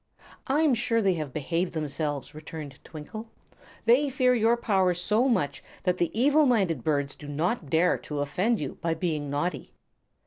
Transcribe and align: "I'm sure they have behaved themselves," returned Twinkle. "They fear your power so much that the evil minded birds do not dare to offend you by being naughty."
"I'm 0.47 0.73
sure 0.73 0.99
they 0.99 1.13
have 1.13 1.31
behaved 1.31 1.73
themselves," 1.73 2.33
returned 2.33 2.83
Twinkle. 2.83 3.29
"They 3.85 4.09
fear 4.09 4.33
your 4.33 4.57
power 4.57 4.95
so 4.95 5.29
much 5.29 5.63
that 5.83 5.99
the 5.99 6.09
evil 6.19 6.47
minded 6.47 6.83
birds 6.83 7.15
do 7.15 7.27
not 7.27 7.69
dare 7.69 7.99
to 7.99 8.17
offend 8.17 8.59
you 8.59 8.79
by 8.81 8.95
being 8.95 9.29
naughty." 9.29 9.75